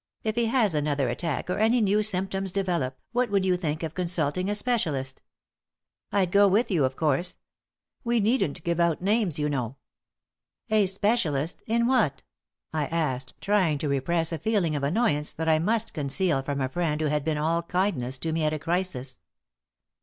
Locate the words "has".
0.47-0.73